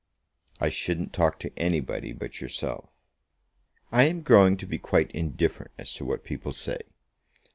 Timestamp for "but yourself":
2.11-2.89